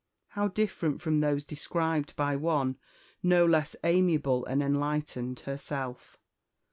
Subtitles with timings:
[0.29, 2.75] How different from those described by one
[3.21, 6.17] no less amiable and enlightened herself!